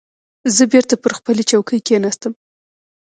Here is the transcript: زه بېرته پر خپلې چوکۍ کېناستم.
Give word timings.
زه 0.55 0.63
بېرته 0.73 0.95
پر 1.03 1.11
خپلې 1.17 1.43
چوکۍ 1.49 1.79
کېناستم. 1.87 2.33